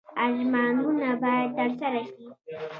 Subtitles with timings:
[0.25, 2.25] ارمانونه باید ترسره شي